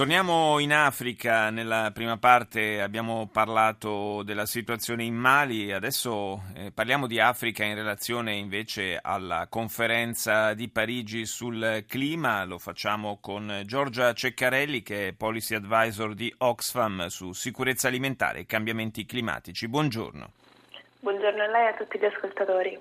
Torniamo 0.00 0.58
in 0.60 0.72
Africa, 0.72 1.50
nella 1.50 1.90
prima 1.92 2.16
parte 2.16 2.80
abbiamo 2.80 3.28
parlato 3.30 4.22
della 4.22 4.46
situazione 4.46 5.04
in 5.04 5.14
Mali, 5.14 5.72
adesso 5.72 6.40
eh, 6.54 6.72
parliamo 6.72 7.06
di 7.06 7.20
Africa 7.20 7.64
in 7.64 7.74
relazione 7.74 8.32
invece 8.32 8.98
alla 8.98 9.46
conferenza 9.50 10.54
di 10.54 10.70
Parigi 10.70 11.26
sul 11.26 11.84
clima, 11.86 12.42
lo 12.44 12.56
facciamo 12.56 13.18
con 13.20 13.60
Giorgia 13.66 14.14
Ceccarelli 14.14 14.80
che 14.80 15.08
è 15.08 15.12
Policy 15.12 15.54
Advisor 15.54 16.14
di 16.14 16.34
Oxfam 16.38 17.08
su 17.08 17.32
sicurezza 17.32 17.88
alimentare 17.88 18.38
e 18.38 18.46
cambiamenti 18.46 19.04
climatici. 19.04 19.68
Buongiorno. 19.68 20.32
Buongiorno 21.00 21.42
a 21.42 21.46
lei 21.46 21.66
e 21.66 21.68
a 21.68 21.74
tutti 21.74 21.98
gli 21.98 22.06
ascoltatori. 22.06 22.78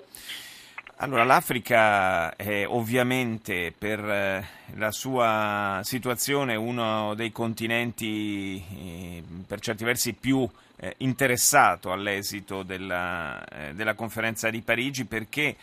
Allora, 1.01 1.23
l'Africa 1.23 2.35
è 2.35 2.67
ovviamente 2.67 3.73
per 3.75 3.99
eh, 4.01 4.47
la 4.75 4.91
sua 4.91 5.79
situazione 5.81 6.55
uno 6.55 7.13
dei 7.15 7.31
continenti 7.31 8.57
eh, 8.57 9.23
per 9.47 9.61
certi 9.61 9.85
versi 9.85 10.11
più 10.11 10.45
eh, 10.75 10.95
interessato 10.97 11.93
all'esito 11.93 12.63
della, 12.63 13.41
della, 13.71 13.93
conferenza 13.93 14.49
di 14.49 14.59
Parigi 14.59 15.05
perché 15.05 15.55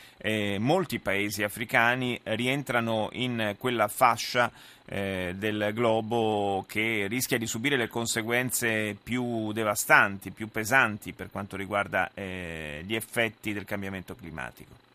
molti 0.58 1.00
paesi 1.00 1.42
africani 1.42 2.18
rientrano 2.22 3.10
in 3.12 3.56
quella 3.58 3.88
fascia 3.88 4.50
del 4.86 5.70
globo 5.74 6.64
che 6.66 7.06
rischia 7.08 7.38
di 7.38 7.46
subire 7.46 7.76
le 7.76 7.88
conseguenze 7.88 8.96
più 9.02 9.52
devastanti, 9.52 10.30
più 10.30 10.48
pesanti 10.48 11.12
per 11.12 11.30
quanto 11.30 11.56
riguarda 11.56 12.10
gli 12.14 12.94
effetti 12.94 13.52
del 13.52 13.64
cambiamento 13.64 14.14
climatico. 14.14 14.85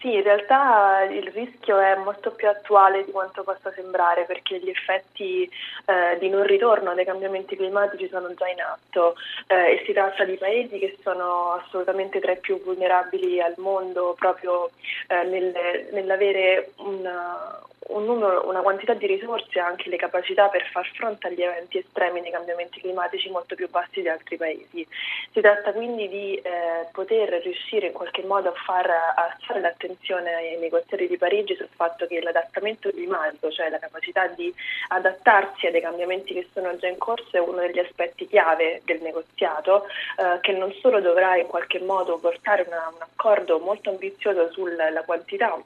Sì, 0.00 0.14
in 0.14 0.22
realtà 0.22 1.02
il 1.10 1.30
rischio 1.30 1.78
è 1.78 1.94
molto 1.96 2.30
più 2.30 2.48
attuale 2.48 3.04
di 3.04 3.10
quanto 3.10 3.42
possa 3.42 3.70
sembrare 3.74 4.24
perché 4.24 4.58
gli 4.58 4.70
effetti 4.70 5.42
eh, 5.84 6.18
di 6.18 6.30
non 6.30 6.44
ritorno 6.44 6.94
dei 6.94 7.04
cambiamenti 7.04 7.54
climatici 7.54 8.08
sono 8.08 8.32
già 8.32 8.48
in 8.48 8.62
atto 8.62 9.14
eh, 9.46 9.72
e 9.72 9.82
si 9.84 9.92
tratta 9.92 10.24
di 10.24 10.38
paesi 10.38 10.78
che 10.78 10.96
sono 11.02 11.52
assolutamente 11.52 12.18
tra 12.18 12.32
i 12.32 12.38
più 12.38 12.62
vulnerabili 12.62 13.42
al 13.42 13.52
mondo 13.58 14.14
proprio 14.18 14.70
eh, 15.08 15.22
nel, 15.24 15.88
nell'avere 15.92 16.72
una, 16.76 17.60
un 17.90 18.04
numero, 18.04 18.48
una 18.48 18.60
quantità 18.60 18.94
di 18.94 19.06
risorse 19.06 19.58
e 19.58 19.60
anche 19.60 19.88
le 19.88 19.96
capacità 19.96 20.48
per 20.48 20.64
far 20.70 20.86
fronte 20.94 21.26
agli 21.26 21.42
eventi 21.42 21.78
estremi 21.78 22.20
dei 22.20 22.30
cambiamenti 22.30 22.80
climatici 22.80 23.30
molto 23.30 23.54
più 23.54 23.68
bassi 23.68 24.00
di 24.00 24.08
altri 24.08 24.36
paesi. 24.36 24.86
Si 25.32 25.40
tratta 25.40 25.72
quindi 25.72 26.08
di 26.08 26.34
eh, 26.36 26.86
poter 26.92 27.40
riuscire 27.42 27.86
in 27.86 27.92
qualche 27.92 28.22
modo 28.22 28.50
a 28.50 28.52
far 28.64 28.88
alzare 29.14 29.60
l'attenzione 29.60 30.34
ai 30.34 30.58
negoziati 30.58 31.06
di 31.06 31.16
Parigi 31.16 31.54
sul 31.56 31.68
fatto 31.74 32.06
che 32.06 32.20
l'adattamento 32.20 32.90
climatico, 32.90 33.50
cioè 33.50 33.70
la 33.70 33.78
capacità 33.78 34.26
di 34.28 34.52
adattarsi 34.88 35.66
ai 35.66 35.80
cambiamenti 35.80 36.34
che 36.34 36.48
sono 36.52 36.76
già 36.76 36.88
in 36.88 36.98
corso, 36.98 37.36
è 37.36 37.40
uno 37.40 37.60
degli 37.60 37.78
aspetti 37.78 38.26
chiave 38.26 38.82
del 38.84 39.00
negoziato, 39.00 39.86
eh, 40.18 40.38
che 40.40 40.52
non 40.52 40.72
solo 40.80 41.00
dovrà 41.00 41.36
in 41.36 41.46
qualche 41.46 41.80
modo 41.80 42.18
portare 42.18 42.64
una, 42.66 42.90
un 42.94 43.00
accordo 43.00 43.58
molto 43.58 43.90
ambizioso 43.90 44.50
sulla 44.52 45.02
quantità 45.04 45.58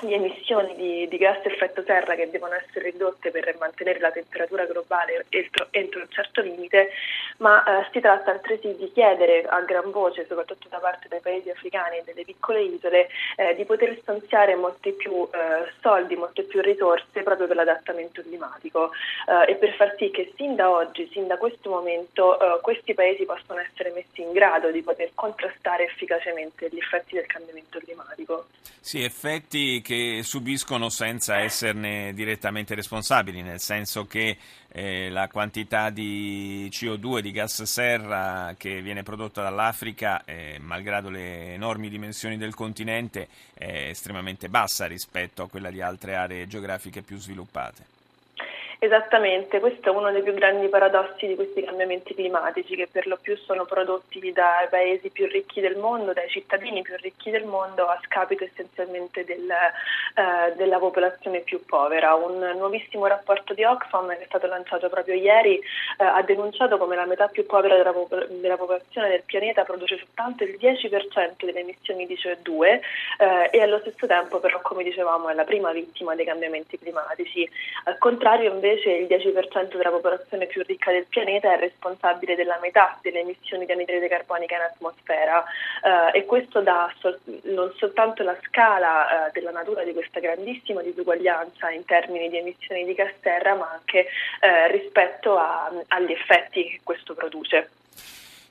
di 0.00 0.14
emissioni 0.14 0.74
di, 0.76 1.08
di, 1.08 1.16
gas 1.16 1.44
effetto 1.44 1.82
serra 1.84 2.14
che 2.14 2.30
devono 2.30 2.54
essere 2.54 2.90
ridotte 2.90 3.30
per 3.30 3.56
mantenere 3.58 3.98
la 3.98 4.10
temperatura 4.10 4.64
globale 4.66 5.26
entro, 5.28 5.68
entro 5.70 6.00
un 6.00 6.08
certo 6.08 6.40
limite, 6.40 6.90
ma 7.38 7.62
eh, 7.62 7.88
si 7.92 8.00
tratta 8.00 8.30
altresì 8.30 8.76
di 8.76 8.90
chiedere 8.92 9.44
a 9.44 9.60
gran 9.62 9.90
voce, 9.90 10.26
soprattutto 10.26 10.68
da 10.68 10.78
parte 10.78 11.08
dei 11.08 11.20
paesi 11.20 11.50
africani 11.50 11.98
e 11.98 12.02
delle 12.04 12.24
piccole 12.24 12.62
isole, 12.62 13.08
eh, 13.36 13.54
di 13.54 13.64
poter 13.64 13.96
stanziare 14.00 14.54
molti 14.54 14.92
più 14.92 15.28
eh, 15.32 15.70
soldi, 15.80 16.16
molte 16.16 16.42
più 16.42 16.60
risorse 16.60 17.22
proprio 17.22 17.46
per 17.46 17.56
l'adattamento 17.56 18.22
climatico 18.22 18.90
eh, 19.26 19.52
e 19.52 19.54
per 19.56 19.74
far 19.74 19.94
sì 19.98 20.10
che 20.10 20.32
sin 20.36 20.54
da 20.54 20.70
oggi, 20.70 21.08
sin 21.12 21.26
da 21.26 21.36
questo 21.36 21.70
momento, 21.70 22.38
eh, 22.38 22.60
questi 22.60 22.94
paesi 22.94 23.24
possano 23.24 23.60
essere 23.60 23.90
messi 23.90 24.22
in 24.22 24.32
grado 24.32 24.70
di 24.70 24.82
poter 24.82 25.10
contrastare 25.14 25.84
efficacemente 25.84 26.68
gli 26.70 26.78
effetti 26.78 27.14
del 27.14 27.26
cambiamento 27.26 27.78
climatico. 27.78 28.46
Sì, 28.80 29.02
effetti 29.02 29.82
che 29.88 30.20
subiscono 30.22 30.90
senza 30.90 31.38
esserne 31.38 32.12
direttamente 32.12 32.74
responsabili, 32.74 33.40
nel 33.40 33.58
senso 33.58 34.04
che 34.06 34.36
eh, 34.70 35.08
la 35.08 35.28
quantità 35.28 35.88
di 35.88 36.68
CO2, 36.70 37.20
di 37.20 37.30
gas 37.30 37.62
serra 37.62 38.54
che 38.58 38.82
viene 38.82 39.02
prodotta 39.02 39.40
dall'Africa, 39.40 40.26
eh, 40.26 40.58
malgrado 40.60 41.08
le 41.08 41.54
enormi 41.54 41.88
dimensioni 41.88 42.36
del 42.36 42.54
continente, 42.54 43.28
è 43.54 43.86
estremamente 43.88 44.50
bassa 44.50 44.84
rispetto 44.84 45.42
a 45.42 45.48
quella 45.48 45.70
di 45.70 45.80
altre 45.80 46.16
aree 46.16 46.46
geografiche 46.46 47.00
più 47.00 47.16
sviluppate. 47.16 47.97
Esattamente, 48.80 49.58
questo 49.58 49.88
è 49.88 49.92
uno 49.92 50.12
dei 50.12 50.22
più 50.22 50.32
grandi 50.34 50.68
paradossi 50.68 51.26
di 51.26 51.34
questi 51.34 51.64
cambiamenti 51.64 52.14
climatici 52.14 52.76
che 52.76 52.86
per 52.86 53.08
lo 53.08 53.18
più 53.20 53.36
sono 53.36 53.64
prodotti 53.64 54.30
dai 54.30 54.68
paesi 54.68 55.10
più 55.10 55.26
ricchi 55.26 55.60
del 55.60 55.76
mondo, 55.76 56.12
dai 56.12 56.28
cittadini 56.28 56.82
più 56.82 56.94
ricchi 56.98 57.32
del 57.32 57.44
mondo 57.44 57.86
a 57.86 57.98
scapito 58.04 58.44
essenzialmente 58.44 59.24
del, 59.24 59.50
eh, 59.50 60.54
della 60.54 60.78
popolazione 60.78 61.40
più 61.40 61.64
povera. 61.64 62.14
Un 62.14 62.38
nuovissimo 62.56 63.06
rapporto 63.06 63.52
di 63.52 63.64
Oxfam 63.64 64.10
che 64.10 64.22
è 64.22 64.26
stato 64.26 64.46
lanciato 64.46 64.88
proprio 64.88 65.16
ieri 65.16 65.60
eh, 65.98 66.04
ha 66.04 66.22
denunciato 66.22 66.78
come 66.78 66.94
la 66.94 67.06
metà 67.06 67.26
più 67.26 67.44
povera 67.44 67.76
della, 67.76 67.92
popol- 67.92 68.28
della, 68.30 68.56
popolazione 68.56 69.08
del 69.08 69.22
pianeta 69.24 69.64
produce 69.64 69.98
soltanto 69.98 70.44
il 70.44 70.56
10% 70.60 71.44
delle 71.44 71.60
emissioni 71.60 72.06
di 72.06 72.14
CO2 72.14 72.80
eh, 73.18 73.48
e 73.50 73.60
allo 73.60 73.80
stesso 73.80 74.06
tempo 74.06 74.38
però 74.38 74.60
come 74.62 74.84
dicevamo 74.84 75.28
è 75.28 75.34
la 75.34 75.44
prima 75.44 75.72
vittima 75.72 76.14
dei 76.14 76.24
cambiamenti 76.24 76.78
climatici. 76.78 77.48
Al 77.84 77.98
contrario 77.98 78.52
invece 78.52 78.90
il 78.90 79.06
10% 79.06 79.76
della 79.76 79.90
popolazione 79.90 80.46
più 80.46 80.62
ricca 80.64 80.92
del 80.92 81.06
pianeta 81.08 81.52
è 81.52 81.58
responsabile 81.58 82.36
della 82.36 82.58
metà 82.62 82.98
delle 83.02 83.20
emissioni 83.20 83.66
di 83.66 83.72
anidride 83.72 84.06
carbonica 84.08 84.54
in 84.54 84.62
atmosfera 84.62 85.42
eh, 85.82 86.18
e 86.18 86.24
questo 86.26 86.60
dà 86.60 86.92
sol- 86.98 87.18
non 87.42 87.72
soltanto 87.76 88.22
la 88.22 88.36
scala 88.42 89.26
eh, 89.26 89.30
della 89.32 89.50
natura 89.50 89.82
di 89.82 89.92
questa 89.92 90.20
grandissima 90.20 90.80
disuguaglianza 90.82 91.70
in 91.70 91.84
termini 91.84 92.28
di 92.28 92.38
emissioni 92.38 92.84
di 92.84 92.94
gas 92.94 93.12
serra 93.20 93.54
ma 93.54 93.70
anche 93.72 94.06
eh, 94.40 94.70
rispetto 94.70 95.36
a, 95.36 95.70
agli 95.88 96.12
effetti 96.12 96.62
che 96.64 96.80
questo 96.82 97.14
produce. 97.14 97.70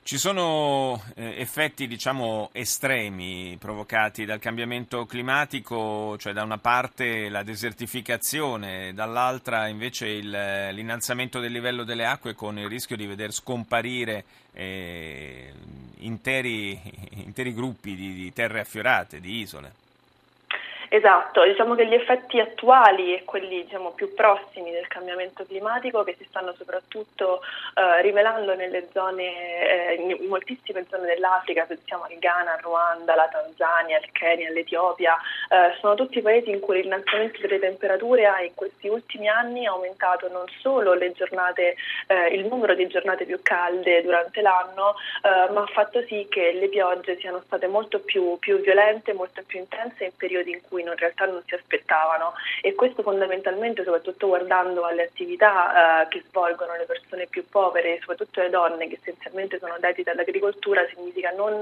Ci 0.07 0.17
sono 0.17 1.03
eh, 1.15 1.41
effetti, 1.41 1.85
diciamo, 1.85 2.49
estremi 2.53 3.57
provocati 3.59 4.23
dal 4.23 4.39
cambiamento 4.39 5.05
climatico, 5.05 6.17
cioè 6.17 6.31
da 6.31 6.43
una 6.43 6.57
parte 6.57 7.27
la 7.27 7.43
desertificazione, 7.43 8.93
dall'altra 8.93 9.67
invece 9.67 10.07
il, 10.07 10.29
l'innalzamento 10.29 11.41
del 11.41 11.51
livello 11.51 11.83
delle 11.83 12.05
acque 12.05 12.35
con 12.35 12.57
il 12.57 12.69
rischio 12.69 12.95
di 12.95 13.05
veder 13.05 13.33
scomparire 13.33 14.23
eh, 14.53 15.51
interi, 15.97 16.79
interi, 17.25 17.53
gruppi 17.53 17.93
di, 17.93 18.13
di 18.13 18.31
terre 18.31 18.61
affiorate, 18.61 19.19
di 19.19 19.39
isole. 19.41 19.73
Esatto, 20.89 21.43
diciamo 21.43 21.75
che 21.75 21.85
gli 21.85 21.93
effetti 21.93 22.39
attuali 22.39 23.13
e 23.13 23.23
quelli 23.25 23.63
diciamo, 23.63 23.91
più 23.91 24.13
prossimi 24.13 24.71
del 24.71 24.87
cambiamento 24.87 25.45
climatico 25.45 26.03
che 26.03 26.15
si 26.17 26.25
stanno 26.29 26.53
soprattutto 26.57 27.41
eh, 27.75 28.01
rivelando 28.01 28.55
nelle 28.55 28.87
zone, 28.93 29.23
eh, 29.89 29.93
in 29.95 30.27
moltissime 30.27 30.85
zone 30.89 31.05
dell'Africa, 31.05 31.65
pensiamo 31.65 32.03
al 32.03 32.17
Ghana, 32.17 32.53
al 32.53 32.59
Ruanda, 32.61 33.13
alla 33.13 33.27
Tanzania, 33.27 33.97
al 33.97 34.09
Kenya, 34.11 34.47
all'Etiopia, 34.47 35.17
eh, 35.49 35.75
sono 35.79 35.95
tutti 35.95 36.21
paesi 36.21 36.51
in 36.51 36.59
cui 36.61 36.81
l'innalzamento 36.81 37.41
delle 37.41 37.59
temperature 37.59 38.25
ha 38.25 38.41
in 38.41 38.53
questi 38.55 38.87
ultimi 38.87 39.27
anni 39.27 39.65
aumentato 39.65 40.29
non 40.29 40.45
solo 40.61 40.95
giornate, 41.17 41.75
eh, 42.07 42.28
il 42.28 42.45
numero 42.45 42.75
di 42.75 42.87
giornate 42.87 43.25
più 43.25 43.40
calde 43.41 44.01
durante 44.03 44.41
l'anno, 44.41 44.95
eh, 45.23 45.51
ma 45.51 45.61
ha 45.63 45.67
fatto 45.67 46.01
sì 46.03 46.28
che 46.29 46.53
le 46.53 46.69
piogge 46.69 47.17
siano 47.19 47.41
state 47.45 47.67
molto 47.67 47.99
più, 47.99 48.37
più 48.40 48.59
violente, 48.61 49.13
molto 49.13 49.41
più 49.45 49.59
intense 49.59 50.05
in 50.05 50.16
periodi 50.16 50.51
in 50.51 50.61
cui 50.67 50.77
cui 50.78 50.82
in 50.84 50.96
realtà 50.96 51.26
non 51.26 51.41
si 51.46 51.56
aspettavano. 51.56 52.34
E 52.62 52.76
questo 52.76 53.02
fondamentalmente 53.02 53.84
soprattutto 53.84 54.28
guardando 54.28 54.85
alle 54.85 55.03
attività 55.03 56.03
eh, 56.03 56.08
che 56.09 56.24
svolgono 56.28 56.76
le 56.76 56.85
persone 56.85 57.26
più 57.28 57.47
povere, 57.50 57.97
soprattutto 58.00 58.41
le 58.41 58.50
donne 58.50 58.88
che 58.88 58.97
essenzialmente 59.02 59.58
sono 59.58 59.76
dedite 59.79 60.12
all'agricoltura, 60.12 60.85
significa 60.94 61.32
non 61.32 61.59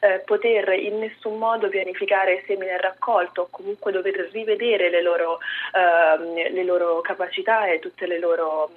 eh, 0.00 0.22
poter 0.24 0.72
in 0.72 0.98
nessun 0.98 1.38
modo 1.38 1.68
pianificare 1.68 2.42
semi 2.46 2.66
nel 2.66 2.78
raccolto 2.78 3.42
o 3.42 3.48
comunque 3.50 3.92
dover 3.92 4.28
rivedere 4.32 4.88
le 4.88 5.02
loro, 5.02 5.38
eh, 5.74 6.50
le 6.50 6.64
loro 6.64 7.00
capacità 7.02 7.66
e 7.66 7.78
tutta 7.80 8.06
la 8.06 8.16
loro 8.16 8.70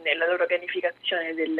pianificazione 0.45 1.33
del, 1.33 1.55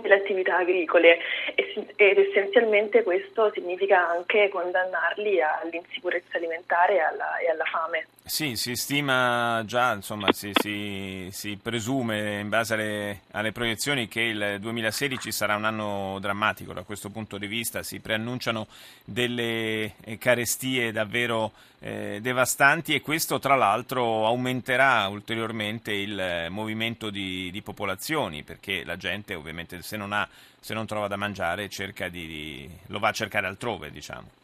delle 0.00 0.14
attività 0.14 0.58
agricole 0.58 1.18
ed 1.54 2.18
essenzialmente 2.18 3.02
questo 3.02 3.50
significa 3.52 4.08
anche 4.08 4.48
condannarli 4.48 5.40
all'insicurezza 5.40 6.36
alimentare 6.36 6.96
e 6.96 7.00
alla, 7.00 7.38
e 7.38 7.50
alla 7.50 7.64
fame. 7.64 8.06
Sì, 8.30 8.54
si 8.54 8.76
stima 8.76 9.64
già, 9.66 9.92
insomma, 9.92 10.30
si, 10.30 10.52
si, 10.52 11.28
si 11.32 11.58
presume 11.60 12.38
in 12.38 12.48
base 12.48 12.74
alle, 12.74 13.20
alle, 13.32 13.50
proiezioni 13.50 14.06
che 14.06 14.20
il 14.20 14.58
2016 14.60 15.32
sarà 15.32 15.56
un 15.56 15.64
anno 15.64 16.18
drammatico 16.20 16.72
da 16.72 16.82
questo 16.82 17.10
punto 17.10 17.38
di 17.38 17.48
vista, 17.48 17.82
si 17.82 17.98
preannunciano 17.98 18.68
delle 19.04 19.94
eh, 20.04 20.16
carestie 20.18 20.92
davvero 20.92 21.50
eh, 21.80 22.18
devastanti 22.20 22.94
e 22.94 23.00
questo 23.00 23.38
tra 23.38 23.56
l'altro 23.56 24.26
aumenterà 24.26 25.08
ulteriormente 25.08 25.92
il 25.92 26.46
movimento 26.50 27.10
di, 27.10 27.50
di 27.50 27.62
popolazioni 27.62 28.42
perché 28.42 28.84
la 28.84 28.96
gente 28.96 29.34
ovviamente 29.34 29.79
se 29.82 29.96
non, 29.96 30.12
ha, 30.12 30.28
se 30.60 30.74
non 30.74 30.86
trova 30.86 31.08
da 31.08 31.16
mangiare 31.16 31.68
cerca 31.68 32.08
di, 32.08 32.26
di, 32.26 32.70
lo 32.86 32.98
va 32.98 33.08
a 33.08 33.12
cercare 33.12 33.46
altrove, 33.46 33.90
diciamo. 33.90 34.39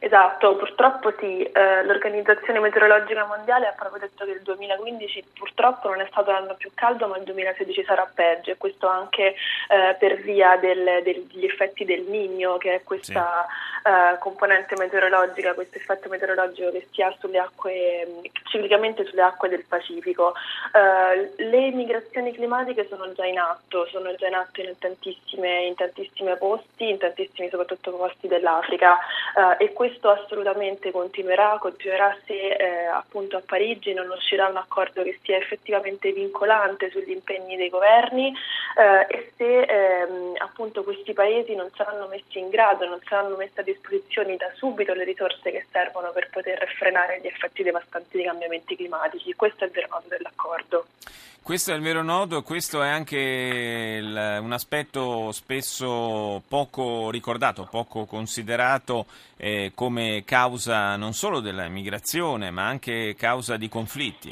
Esatto, 0.00 0.54
purtroppo 0.56 1.12
sì, 1.18 1.42
eh, 1.42 1.84
l'Organizzazione 1.84 2.60
Meteorologica 2.60 3.24
Mondiale 3.26 3.66
ha 3.66 3.74
proprio 3.76 4.00
detto 4.00 4.24
che 4.24 4.30
il 4.30 4.42
2015 4.42 5.24
purtroppo 5.34 5.88
non 5.88 6.00
è 6.00 6.06
stato 6.08 6.30
l'anno 6.30 6.54
più 6.54 6.70
caldo, 6.74 7.08
ma 7.08 7.16
il 7.16 7.24
2016 7.24 7.84
sarà 7.84 8.08
peggio 8.12 8.52
e 8.52 8.56
questo 8.56 8.86
anche 8.86 9.34
eh, 9.68 9.96
per 9.98 10.20
via 10.20 10.56
del, 10.56 11.02
degli 11.02 11.44
effetti 11.44 11.84
del 11.84 12.02
Nino, 12.02 12.58
che 12.58 12.76
è 12.76 12.82
questa 12.84 13.46
sì. 13.48 13.88
eh, 13.88 14.18
componente 14.18 14.76
meteorologica, 14.76 15.54
questo 15.54 15.78
effetto 15.78 16.08
meteorologico 16.08 16.70
che 16.70 16.86
si 16.92 17.02
ha 17.02 17.12
sulle 17.18 17.38
acque, 17.38 18.06
ciclicamente 18.44 19.04
sulle 19.04 19.22
acque 19.22 19.48
del 19.48 19.64
Pacifico. 19.64 20.34
Eh, 20.72 21.42
le 21.42 21.70
migrazioni 21.72 22.32
climatiche 22.32 22.86
sono 22.88 23.12
già 23.12 23.26
in 23.26 23.38
atto, 23.38 23.86
sono 23.86 24.14
già 24.14 24.28
in 24.28 24.34
atto 24.34 24.60
in 24.60 24.78
tantissime 24.78 25.74
posti, 26.38 26.88
in 26.88 26.98
tantissimi 26.98 27.48
soprattutto 27.48 27.90
posti 27.96 28.28
dell'Africa 28.28 28.96
eh, 29.58 29.64
e 29.64 29.72
questo 29.72 29.86
assolutamente 30.02 30.90
continuerà, 30.90 31.56
continuerà 31.60 32.16
se 32.26 32.34
eh, 32.34 32.84
appunto 32.86 33.36
a 33.36 33.42
Parigi 33.44 33.92
non 33.92 34.08
uscirà 34.10 34.48
un 34.48 34.56
accordo 34.56 35.02
che 35.02 35.18
sia 35.22 35.36
effettivamente 35.36 36.12
vincolante 36.12 36.90
sugli 36.90 37.10
impegni 37.10 37.56
dei 37.56 37.68
governi 37.68 38.32
eh, 38.76 39.06
e 39.08 39.32
se 39.36 39.60
ehm, 39.62 40.34
appunto 40.38 40.82
questi 40.84 41.12
paesi 41.12 41.54
non 41.54 41.70
saranno 41.74 42.06
messi 42.08 42.38
in 42.38 42.48
grado, 42.48 42.86
non 42.86 43.00
saranno 43.06 43.36
messe 43.36 43.60
a 43.60 43.64
disposizione 43.64 44.36
da 44.36 44.50
subito 44.54 44.92
le 44.94 45.04
risorse 45.04 45.50
che 45.50 45.66
servono 45.70 46.10
per 46.10 46.28
poter 46.30 46.66
frenare 46.76 47.20
gli 47.20 47.26
effetti 47.26 47.62
devastanti 47.62 48.16
dei 48.16 48.26
cambiamenti 48.26 48.76
climatici. 48.76 49.34
Questo 49.34 49.64
è 49.64 49.66
il 49.66 49.72
vero 49.72 49.88
nodo 49.90 50.08
dell'accordo. 50.08 50.86
Questo 51.48 51.72
è 51.72 51.76
il 51.76 51.80
vero 51.80 52.02
nodo, 52.02 52.42
questo 52.42 52.82
è 52.82 52.88
anche 52.90 53.16
il, 53.16 54.38
un 54.42 54.52
aspetto 54.52 55.32
spesso 55.32 56.42
poco 56.46 57.08
ricordato, 57.08 57.66
poco 57.70 58.04
considerato 58.04 59.06
eh, 59.38 59.72
come 59.74 60.24
causa 60.26 60.94
non 60.96 61.14
solo 61.14 61.40
della 61.40 61.66
migrazione, 61.68 62.50
ma 62.50 62.66
anche 62.66 63.14
causa 63.16 63.56
di 63.56 63.66
conflitti. 63.70 64.30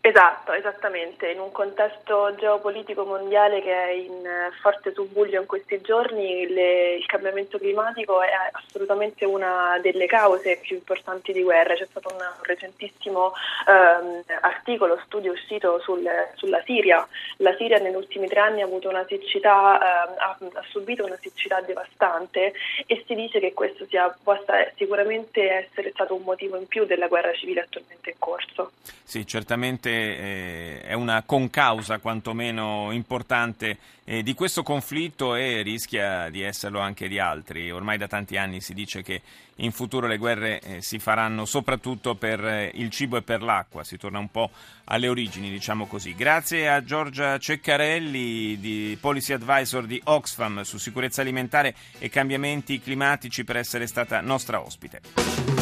Esatto, 0.00 0.52
esattamente. 0.52 1.28
In 1.28 1.40
un 1.40 1.50
contesto 1.50 2.32
geopolitico 2.36 3.04
mondiale 3.04 3.60
che 3.60 3.72
è 3.72 3.90
in 3.90 4.22
forte 4.60 4.92
subbuglio 4.92 5.40
in 5.40 5.46
questi 5.46 5.80
giorni, 5.80 6.46
le, 6.46 6.94
il 6.94 7.06
cambiamento 7.06 7.58
climatico 7.58 8.22
è 8.22 8.30
assolutamente 8.52 9.24
una 9.24 9.78
delle 9.82 10.06
cause 10.06 10.60
più 10.62 10.76
importanti 10.76 11.32
di 11.32 11.42
guerra. 11.42 11.74
C'è 11.74 11.86
stato 11.90 12.10
un 12.12 12.24
recentissimo 12.42 13.32
ehm, 13.66 14.22
articolo, 14.40 15.00
studio 15.04 15.32
uscito 15.32 15.80
sul, 15.80 16.08
sulla 16.36 16.62
Siria. 16.64 17.06
La 17.38 17.54
Siria 17.56 17.78
negli 17.78 17.96
ultimi 17.96 18.28
tre 18.28 18.38
anni 18.38 18.62
ha, 18.62 18.68
siccità, 19.08 20.06
ehm, 20.06 20.14
ha, 20.16 20.36
ha, 20.54 20.64
subito 20.70 21.04
una 21.04 21.18
siccità 21.20 21.60
devastante 21.60 22.52
e 22.86 23.04
si 23.04 23.14
dice 23.16 23.40
che 23.40 23.52
questo 23.52 23.84
sia, 23.86 24.16
possa 24.22 24.54
sicuramente 24.76 25.50
essere 25.50 25.90
stato 25.90 26.14
un 26.14 26.22
motivo 26.22 26.56
in 26.56 26.68
più 26.68 26.84
della 26.86 27.08
guerra 27.08 27.32
civile 27.32 27.62
attualmente 27.62 28.10
in 28.10 28.16
corso. 28.18 28.70
Sì, 29.02 29.26
certamente 29.26 29.87
eh, 29.90 30.80
è 30.82 30.92
una 30.92 31.22
concausa 31.24 31.98
quantomeno 31.98 32.90
importante 32.92 33.78
eh, 34.04 34.22
di 34.22 34.34
questo 34.34 34.62
conflitto 34.62 35.34
e 35.34 35.62
rischia 35.62 36.30
di 36.30 36.42
esserlo 36.42 36.80
anche 36.80 37.08
di 37.08 37.18
altri. 37.18 37.70
Ormai 37.70 37.98
da 37.98 38.06
tanti 38.06 38.36
anni 38.36 38.60
si 38.60 38.74
dice 38.74 39.02
che 39.02 39.20
in 39.56 39.72
futuro 39.72 40.06
le 40.06 40.16
guerre 40.16 40.60
eh, 40.60 40.82
si 40.82 40.98
faranno 40.98 41.44
soprattutto 41.44 42.14
per 42.14 42.44
eh, 42.44 42.70
il 42.74 42.90
cibo 42.90 43.16
e 43.16 43.22
per 43.22 43.42
l'acqua, 43.42 43.84
si 43.84 43.96
torna 43.98 44.18
un 44.18 44.30
po' 44.30 44.50
alle 44.84 45.08
origini, 45.08 45.50
diciamo 45.50 45.86
così. 45.86 46.14
Grazie 46.14 46.68
a 46.70 46.82
Giorgia 46.82 47.38
Ceccarelli, 47.38 48.58
di 48.58 48.96
Policy 49.00 49.32
Advisor 49.32 49.84
di 49.86 50.00
Oxfam 50.04 50.62
su 50.62 50.78
sicurezza 50.78 51.20
alimentare 51.20 51.74
e 51.98 52.08
cambiamenti 52.08 52.80
climatici 52.80 53.44
per 53.44 53.56
essere 53.56 53.86
stata 53.86 54.20
nostra 54.20 54.60
ospite. 54.60 55.57